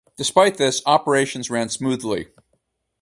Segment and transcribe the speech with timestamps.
[0.17, 2.29] Despite this, operations ran smoothly.